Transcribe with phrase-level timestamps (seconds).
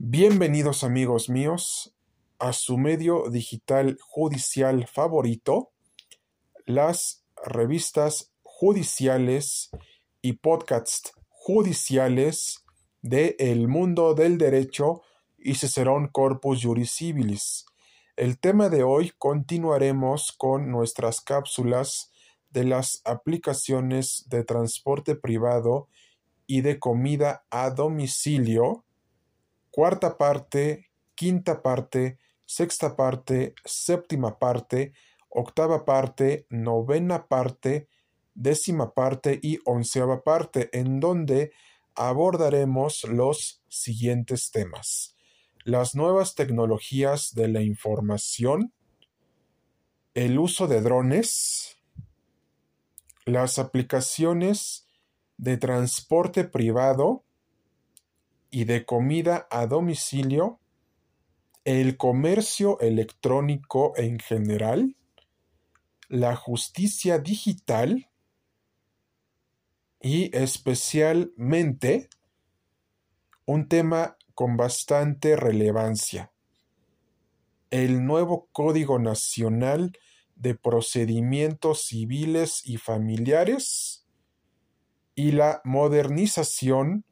[0.00, 1.92] Bienvenidos amigos míos
[2.38, 5.72] a su medio digital judicial favorito,
[6.66, 9.70] las revistas judiciales
[10.22, 12.64] y podcasts judiciales
[13.02, 15.02] de El Mundo del Derecho
[15.36, 17.66] y Cicerón Corpus Juris Civilis.
[18.14, 22.12] El tema de hoy continuaremos con nuestras cápsulas
[22.50, 25.88] de las aplicaciones de transporte privado
[26.46, 28.84] y de comida a domicilio
[29.78, 34.92] cuarta parte, quinta parte, sexta parte, séptima parte,
[35.28, 37.86] octava parte, novena parte,
[38.34, 41.52] décima parte y onceava parte, en donde
[41.94, 45.14] abordaremos los siguientes temas.
[45.62, 48.72] Las nuevas tecnologías de la información,
[50.14, 51.76] el uso de drones,
[53.26, 54.88] las aplicaciones
[55.36, 57.27] de transporte privado,
[58.50, 60.60] y de comida a domicilio,
[61.64, 64.96] el comercio electrónico en general,
[66.08, 68.08] la justicia digital
[70.00, 72.08] y especialmente
[73.44, 76.32] un tema con bastante relevancia,
[77.70, 79.92] el nuevo Código Nacional
[80.36, 84.06] de Procedimientos Civiles y Familiares
[85.14, 87.04] y la modernización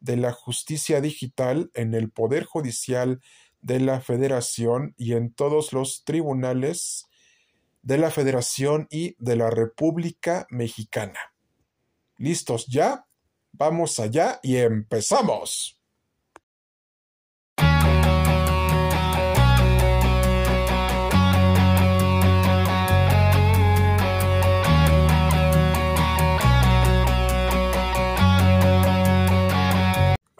[0.00, 3.20] de la justicia digital en el Poder Judicial
[3.62, 7.06] de la Federación y en todos los tribunales
[7.82, 11.18] de la Federación y de la República Mexicana.
[12.16, 13.06] ¿Listos ya?
[13.52, 15.79] Vamos allá y empezamos.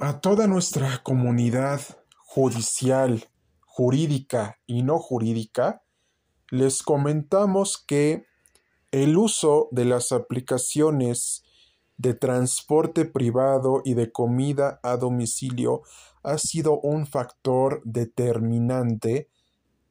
[0.02, 1.82] A toda nuestra comunidad
[2.16, 3.28] judicial,
[3.60, 5.82] jurídica y no jurídica,
[6.50, 8.24] les comentamos que
[8.92, 11.44] el uso de las aplicaciones
[11.98, 15.83] de transporte privado y de comida a domicilio
[16.22, 19.28] ha sido un factor determinante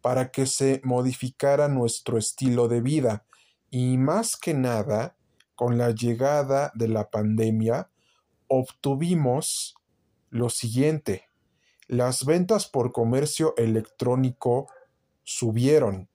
[0.02, 3.26] para que se modificara nuestro estilo de vida.
[3.70, 5.16] Y más que nada
[5.54, 7.92] con la llegada de la pandemia
[8.48, 9.76] obtuvimos
[10.30, 11.30] lo siguiente,
[11.88, 14.68] las ventas por comercio electrónico
[15.24, 16.10] subieron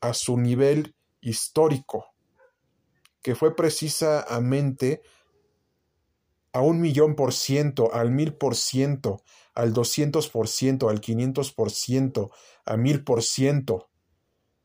[0.00, 2.06] a su nivel histórico,
[3.22, 5.02] que fue precisamente
[6.52, 9.22] a un millón por ciento, al mil por ciento,
[9.54, 12.30] al doscientos por ciento, al quinientos por ciento,
[12.66, 13.88] a mil por ciento,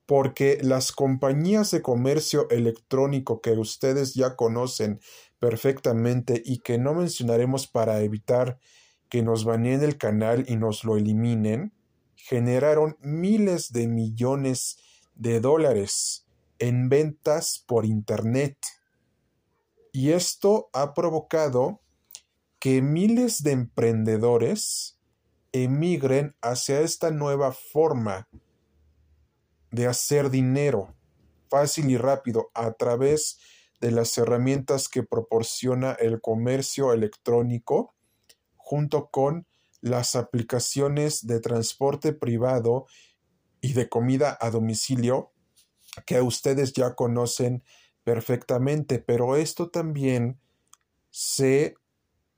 [0.07, 5.01] porque las compañías de comercio electrónico que ustedes ya conocen
[5.38, 8.57] perfectamente y que no mencionaremos para evitar
[9.09, 11.73] que nos baneen el canal y nos lo eliminen,
[12.16, 14.78] generaron miles de millones
[15.13, 16.25] de dólares
[16.57, 18.57] en ventas por Internet.
[19.91, 21.81] Y esto ha provocado
[22.59, 24.97] que miles de emprendedores
[25.51, 28.28] emigren hacia esta nueva forma
[29.72, 30.96] de hacer dinero
[31.50, 33.40] fácil y rápido a través
[33.80, 37.94] de las herramientas que proporciona el comercio electrónico
[38.56, 39.46] junto con
[39.82, 42.88] las aplicaciones de transporte privado
[43.62, 45.32] y de comida a domicilio
[46.06, 47.64] que ustedes ya conocen
[48.04, 50.40] perfectamente, pero esto también
[51.10, 51.76] se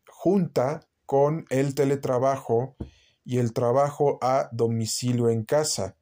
[0.08, 2.76] junta con el teletrabajo
[3.26, 5.96] y el trabajo a domicilio en casa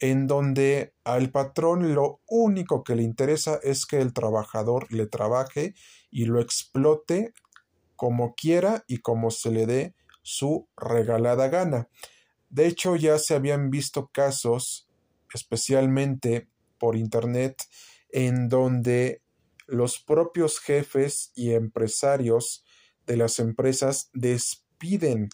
[0.00, 5.74] en donde al patrón lo único que le interesa es que el trabajador le trabaje
[6.10, 7.34] y lo explote
[7.96, 11.88] como quiera y como se le dé su regalada gana.
[12.48, 14.88] De hecho, ya se habían visto casos,
[15.34, 17.62] especialmente por Internet,
[18.08, 19.22] en donde
[19.66, 22.64] los propios jefes y empresarios
[23.06, 25.28] de las empresas despiden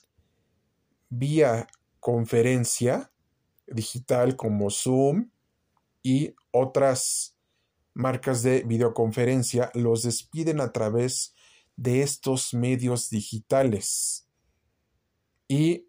[1.08, 1.68] vía
[2.00, 3.12] conferencia
[3.66, 5.30] digital como Zoom
[6.02, 7.36] y otras
[7.94, 11.34] marcas de videoconferencia los despiden a través
[11.76, 14.28] de estos medios digitales.
[15.48, 15.88] Y,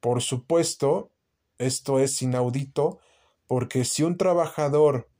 [0.00, 1.12] por supuesto,
[1.58, 3.00] esto es inaudito
[3.46, 5.10] porque si un trabajador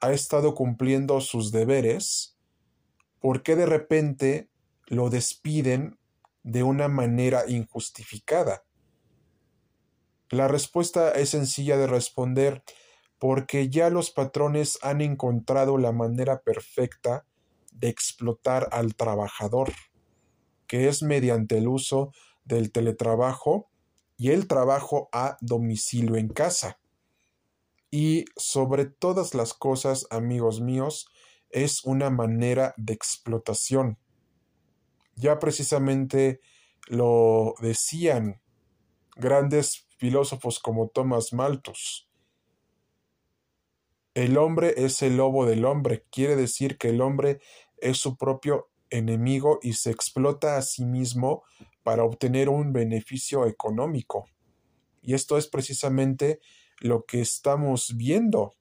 [0.00, 2.36] ha estado cumpliendo sus deberes,
[3.20, 4.48] ¿por qué de repente
[4.86, 5.98] lo despiden
[6.42, 8.64] de una manera injustificada?
[10.30, 12.62] La respuesta es sencilla de responder
[13.18, 17.26] porque ya los patrones han encontrado la manera perfecta
[17.72, 19.72] de explotar al trabajador,
[20.66, 22.12] que es mediante el uso
[22.44, 23.70] del teletrabajo
[24.16, 26.78] y el trabajo a domicilio en casa.
[27.90, 31.08] Y sobre todas las cosas, amigos míos,
[31.50, 33.98] es una manera de explotación.
[35.14, 36.40] Ya precisamente
[36.88, 38.40] lo decían
[39.16, 42.08] grandes filósofos como Thomas Malthus.
[44.14, 47.40] El hombre es el lobo del hombre, quiere decir que el hombre
[47.76, 51.44] es su propio enemigo y se explota a sí mismo
[51.82, 54.28] para obtener un beneficio económico.
[55.02, 56.40] Y esto es precisamente
[56.80, 58.54] lo que estamos viendo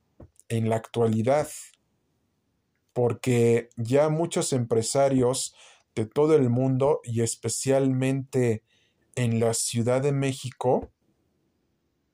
[0.50, 1.48] en la actualidad,
[2.94, 5.56] porque ya muchos empresarios
[5.96, 8.64] de todo el mundo y especialmente
[9.16, 10.92] en la Ciudad de México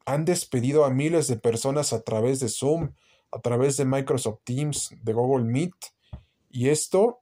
[0.06, 2.92] han despedido a miles de personas a través de Zoom,
[3.32, 5.74] a través de Microsoft Teams, de Google Meet,
[6.50, 7.22] y esto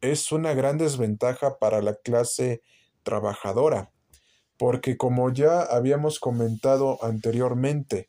[0.00, 2.62] es una gran desventaja para la clase
[3.02, 3.90] trabajadora,
[4.56, 8.08] porque como ya habíamos comentado anteriormente,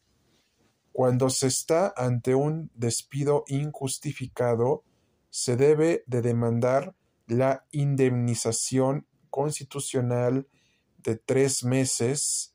[0.94, 4.84] cuando se está ante un despido injustificado,
[5.30, 6.96] se debe de demandar
[7.28, 10.48] la indemnización constitucional
[10.98, 12.51] de tres meses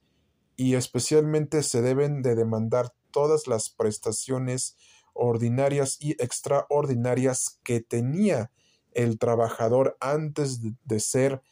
[0.56, 4.76] y especialmente se deben de demandar todas las prestaciones
[5.12, 8.50] ordinarias y extraordinarias que tenía
[8.93, 11.43] el trabajador antes de ser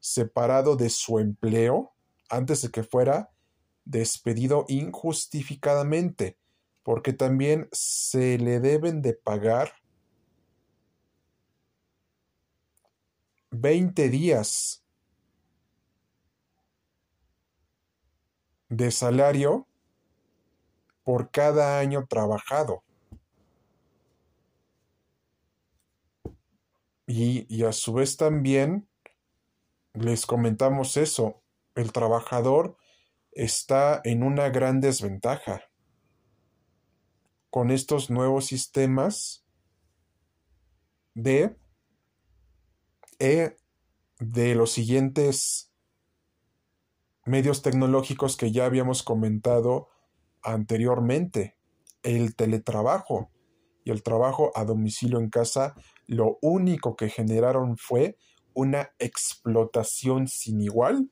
[0.00, 1.92] separado de su empleo,
[2.28, 3.30] antes de que fuera
[3.84, 6.38] despedido injustificadamente,
[6.82, 9.72] porque también se le deben de pagar
[13.50, 14.85] 20 días
[18.68, 19.66] de salario
[21.04, 22.82] por cada año trabajado.
[27.06, 28.88] Y, y, a su vez también
[29.94, 31.42] les comentamos eso,
[31.76, 32.76] el trabajador
[33.30, 35.62] está en una gran desventaja.
[37.50, 39.44] Con estos nuevos sistemas
[41.14, 41.56] de,
[43.18, 43.56] e,
[44.18, 45.72] de los siguientes
[47.26, 49.88] medios tecnológicos que ya habíamos comentado
[50.42, 51.56] anteriormente,
[52.02, 53.30] el teletrabajo
[53.84, 55.74] y el trabajo a domicilio en casa,
[56.06, 58.16] lo único que generaron fue
[58.54, 61.10] una explotación sin igual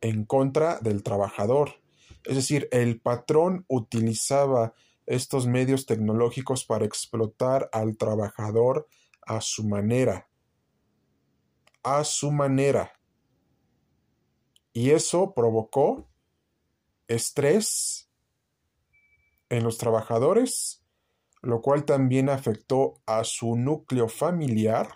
[0.00, 1.80] en contra del trabajador.
[2.24, 4.74] Es decir, el patrón utilizaba
[5.06, 8.88] estos medios tecnológicos para explotar al trabajador
[9.26, 10.28] a su manera.
[11.82, 12.92] A su manera.
[14.74, 16.06] Y eso provocó
[17.06, 18.10] estrés
[19.48, 20.84] en los trabajadores,
[21.42, 24.88] lo cual también afectó a su núcleo familiar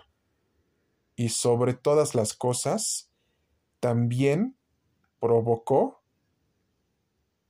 [1.15, 3.13] y sobre todas las cosas,
[3.79, 4.57] también
[5.21, 6.03] provocó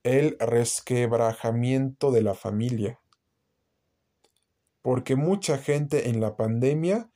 [0.03, 2.99] el resquebrajamiento de la familia.
[4.83, 7.09] Porque mucha gente en la pandemia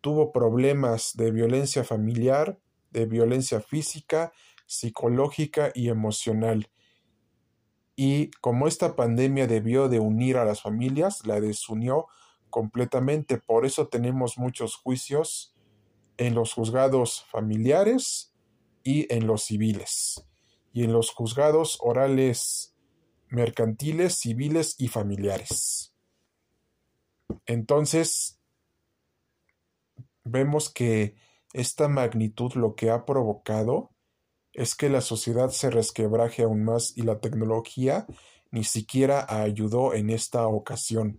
[0.00, 2.60] tuvo problemas de violencia familiar,
[2.90, 4.32] de violencia física,
[4.72, 6.70] psicológica y emocional.
[7.94, 12.06] Y como esta pandemia debió de unir a las familias, la desunió
[12.50, 13.38] completamente.
[13.38, 15.54] Por eso tenemos muchos juicios
[16.16, 18.34] en los juzgados familiares
[18.82, 20.26] y en los civiles,
[20.72, 22.74] y en los juzgados orales
[23.28, 25.94] mercantiles, civiles y familiares.
[27.46, 28.40] Entonces,
[30.24, 31.14] vemos que
[31.52, 33.91] esta magnitud lo que ha provocado
[34.52, 38.06] es que la sociedad se resquebraje aún más y la tecnología
[38.50, 41.18] ni siquiera ayudó en esta ocasión.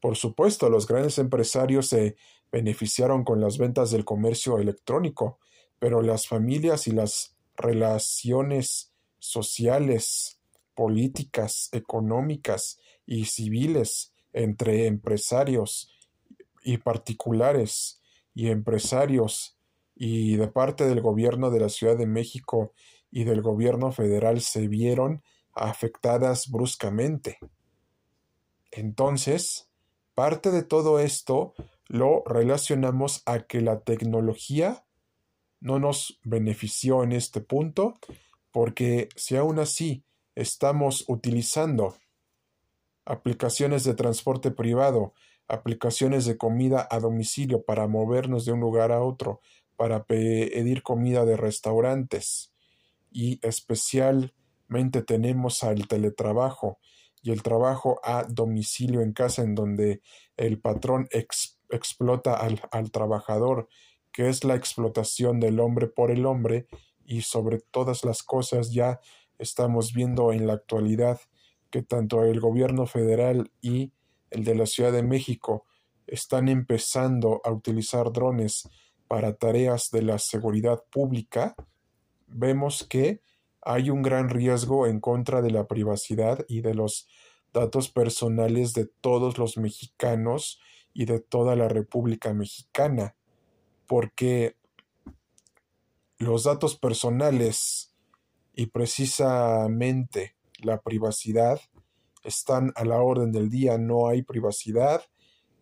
[0.00, 2.16] Por supuesto, los grandes empresarios se
[2.50, 5.38] beneficiaron con las ventas del comercio electrónico,
[5.78, 10.40] pero las familias y las relaciones sociales,
[10.74, 15.90] políticas, económicas y civiles entre empresarios
[16.62, 18.02] y particulares
[18.34, 19.53] y empresarios
[19.94, 22.72] y de parte del gobierno de la Ciudad de México
[23.10, 25.22] y del gobierno federal se vieron
[25.52, 27.38] afectadas bruscamente.
[28.70, 29.70] Entonces,
[30.14, 31.54] parte de todo esto
[31.86, 34.84] lo relacionamos a que la tecnología
[35.60, 37.94] no nos benefició en este punto,
[38.50, 41.94] porque si aún así estamos utilizando
[43.04, 45.14] aplicaciones de transporte privado,
[45.46, 49.40] aplicaciones de comida a domicilio para movernos de un lugar a otro,
[49.76, 52.52] para pedir comida de restaurantes.
[53.10, 56.78] Y especialmente tenemos al teletrabajo
[57.22, 60.02] y el trabajo a domicilio en casa en donde
[60.36, 61.08] el patrón
[61.70, 63.68] explota al, al trabajador
[64.14, 66.68] que es la explotación del hombre por el hombre,
[67.04, 69.00] y sobre todas las cosas ya
[69.38, 71.20] estamos viendo en la actualidad
[71.68, 73.92] que tanto el gobierno federal y
[74.30, 75.64] el de la Ciudad de México
[76.06, 78.68] están empezando a utilizar drones
[79.08, 81.54] para tareas de la seguridad pública,
[82.26, 83.20] vemos que
[83.62, 87.08] hay un gran riesgo en contra de la privacidad y de los
[87.52, 90.60] datos personales de todos los mexicanos
[90.92, 93.14] y de toda la República Mexicana,
[93.86, 94.56] porque
[96.18, 97.94] los datos personales
[98.54, 101.60] y precisamente la privacidad
[102.22, 105.02] están a la orden del día, no hay privacidad,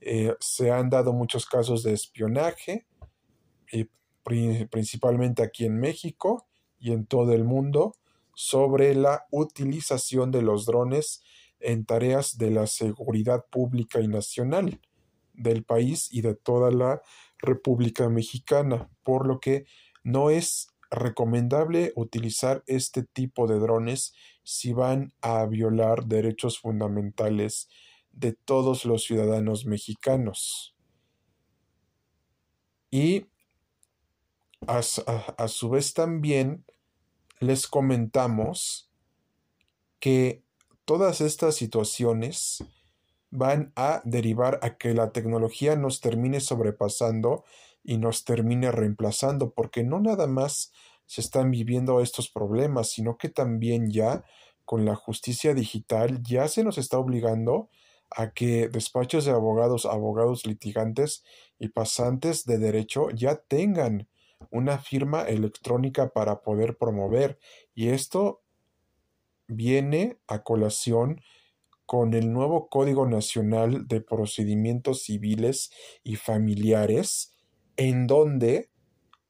[0.01, 2.87] eh, se han dado muchos casos de espionaje,
[4.25, 6.47] principalmente aquí en México
[6.79, 7.97] y en todo el mundo,
[8.35, 11.23] sobre la utilización de los drones
[11.61, 14.81] en tareas de la seguridad pública y nacional
[15.35, 17.03] del país y de toda la
[17.39, 19.65] República Mexicana, por lo que
[20.03, 27.69] no es recomendable utilizar este tipo de drones si van a violar derechos fundamentales
[28.11, 30.77] de todos los ciudadanos mexicanos.
[32.91, 33.27] Y
[34.67, 36.65] a, su vez también
[37.41, 38.91] les comentamos
[39.99, 40.43] que
[40.85, 42.65] todas estas situaciones
[43.31, 47.45] van a derivar a que la tecnología nos termine sobrepasando
[47.83, 50.73] y nos termine reemplazando, porque no nada más
[51.07, 54.25] se están viviendo estos problemas, sino que también ya
[54.65, 57.69] con la justicia digital ya se nos está obligando
[58.11, 61.25] a que despachos de abogados, abogados litigantes
[61.59, 64.09] y pasantes de derecho ya tengan
[64.51, 67.39] una firma electrónica para poder promover
[67.75, 68.43] y esto
[69.47, 71.21] viene a colación
[71.87, 75.71] con el nuevo Código Nacional de Procedimientos Civiles
[76.03, 77.37] y Familiares,
[77.77, 78.71] en donde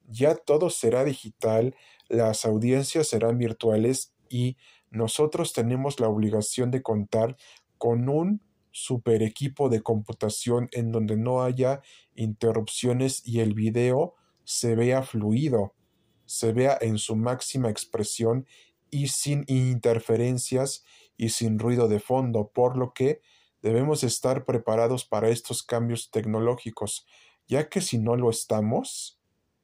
[0.06, 1.74] ya todo será digital,
[2.08, 4.56] las audiencias serán virtuales y
[4.90, 7.36] nosotros tenemos la obligación de contar
[7.78, 11.82] con un super equipo de computación en donde no haya
[12.14, 15.74] interrupciones y el video se vea fluido,
[16.26, 18.46] se vea en su máxima expresión
[18.90, 20.84] y sin interferencias
[21.16, 23.20] y sin ruido de fondo, por lo que
[23.62, 27.06] debemos estar preparados para estos cambios tecnológicos,
[27.46, 29.20] ya que si no lo estamos,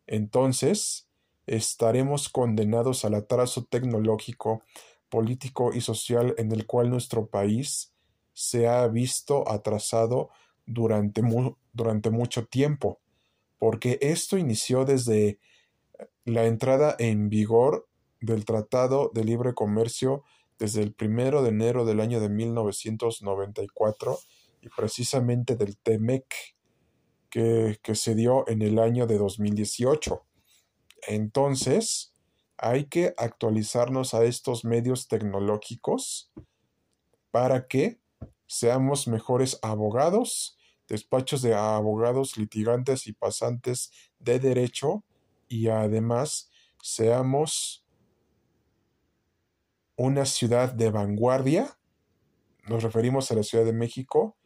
[0.06, 1.08] entonces
[1.46, 4.62] estaremos condenados al atraso tecnológico,
[5.08, 7.92] político y social en el cual nuestro país
[8.34, 10.30] se ha visto atrasado
[10.66, 13.00] durante, mucho tiempo
[13.58, 15.38] porque esto inició desde
[16.24, 17.88] la entrada en vigor
[18.20, 20.24] del Tratado de Libre Comercio
[20.58, 24.18] desde el primero de enero del año de 1994
[24.60, 26.26] y precisamente del TEMEC
[27.30, 30.24] que, que se dio en el año de 2018.
[31.06, 32.12] Entonces,
[32.56, 36.32] hay que actualizarnos a estos medios tecnológicos
[37.30, 38.00] para que
[38.46, 40.57] seamos mejores abogados
[40.88, 45.04] despachos de abogados, litigantes y pasantes de derecho
[45.48, 46.50] y además
[46.82, 47.84] seamos
[49.96, 51.78] una ciudad de vanguardia,
[52.68, 54.36] nos referimos a la Ciudad de México,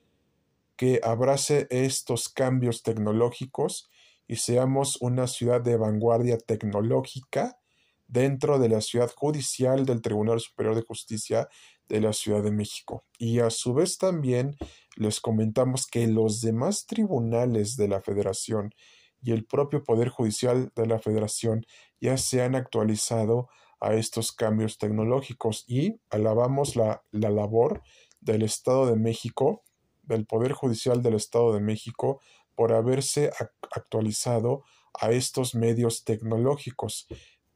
[0.76, 3.90] que abrace estos cambios tecnológicos
[4.26, 7.58] y seamos una ciudad de vanguardia tecnológica
[8.06, 11.48] dentro de la ciudad judicial del Tribunal Superior de Justicia
[11.88, 13.04] de la Ciudad de México.
[13.18, 14.56] Y a su vez también
[14.96, 18.74] les comentamos que los demás tribunales de la Federación
[19.22, 21.64] y el propio Poder Judicial de la Federación
[22.00, 23.48] ya se han actualizado
[23.80, 27.82] a estos cambios tecnológicos y alabamos la, la labor
[28.20, 29.64] del Estado de México,
[30.02, 32.20] del Poder Judicial del Estado de México,
[32.54, 33.30] por haberse
[33.74, 34.64] actualizado
[35.00, 37.06] a estos medios tecnológicos.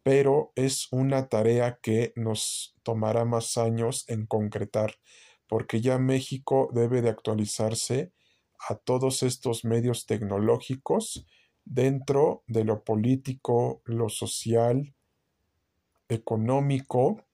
[0.03, 4.95] Pero es una tarea que nos tomará más años en concretar,
[5.49, 8.13] porque ya México debe de actualizarse
[8.69, 11.27] a todos estos medios tecnológicos
[11.65, 14.95] dentro de lo político, lo social,
[16.09, 17.25] económico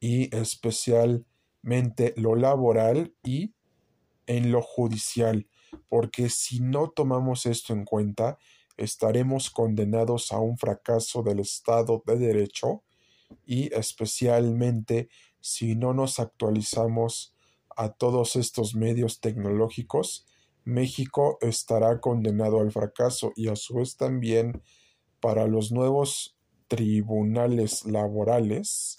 [0.00, 3.54] y especialmente lo laboral y
[4.26, 5.46] en lo judicial,
[5.88, 8.38] porque si no tomamos esto en cuenta,
[8.76, 12.82] estaremos condenados a un fracaso del Estado de Derecho
[13.44, 15.08] y especialmente
[15.46, 17.32] si no nos actualizamos
[17.76, 20.26] a todos estos medios tecnológicos,
[20.64, 24.60] México estará condenado al fracaso y a su vez también
[25.20, 26.36] para los nuevos
[26.66, 28.98] tribunales laborales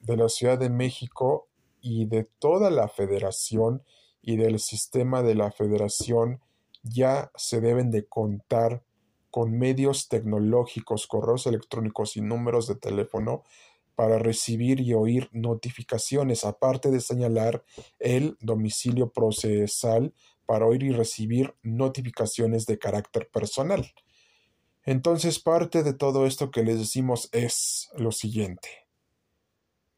[0.00, 1.46] de la Ciudad de México
[1.82, 3.82] y de toda la federación
[4.22, 6.40] y del sistema de la federación
[6.82, 8.82] ya se deben de contar
[9.30, 13.42] con medios tecnológicos, correos electrónicos y números de teléfono
[13.94, 17.64] para recibir y oír notificaciones, aparte de señalar
[17.98, 20.12] el domicilio procesal
[20.46, 23.92] para oír y recibir notificaciones de carácter personal.
[24.84, 28.68] Entonces, parte de todo esto que les decimos es lo siguiente.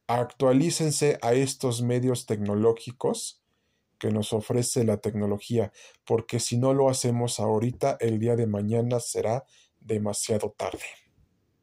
[0.06, 3.42] Actualícense a estos medios tecnológicos
[3.98, 5.72] que nos ofrece la tecnología,
[6.04, 9.44] porque si no lo hacemos ahorita, el día de mañana será
[9.80, 11.05] demasiado tarde.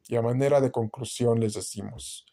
[0.08, 2.26] Y a manera de conclusión les decimos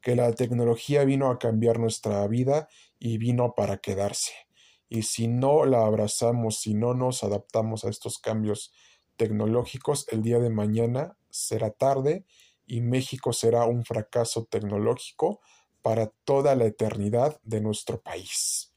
[0.00, 4.32] que la tecnología vino a cambiar nuestra vida y vino para quedarse.
[4.88, 8.72] Y si no la abrazamos, si no nos adaptamos a estos cambios
[9.16, 12.24] tecnológicos, el día de mañana será tarde
[12.66, 15.40] y México será un fracaso tecnológico
[15.82, 18.72] para toda la eternidad de nuestro país.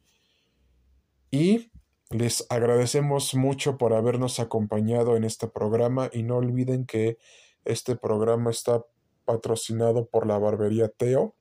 [1.32, 1.72] Y
[2.10, 7.18] les agradecemos mucho por habernos acompañado en este programa y no olviden que
[7.66, 8.86] este programa está
[9.26, 11.36] patrocinado por la barbería Teo.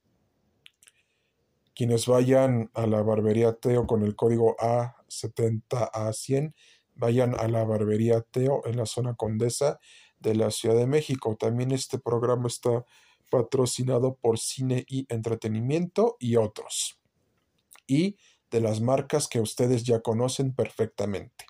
[1.75, 6.55] Quienes vayan a la barbería Teo con el código A70A100,
[6.95, 9.81] vayan a la barbería Teo en la zona condesa
[10.19, 11.37] de la Ciudad de México.
[11.37, 12.85] También este programa está
[13.31, 17.01] patrocinado por Cine y Entretenimiento y otros.
[17.87, 18.17] Y
[18.51, 21.47] de las marcas que ustedes ya conocen perfectamente.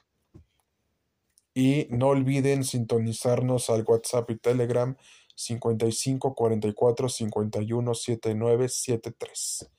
[1.55, 4.97] Y no olviden sintonizarnos al WhatsApp y Telegram
[5.35, 9.71] 55 44 51 79 73.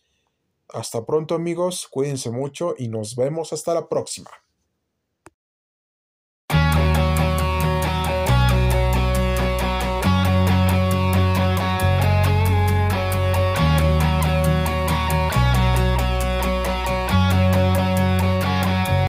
[0.70, 4.43] Hasta pronto amigos, cuídense mucho y nos vemos hasta la próxima.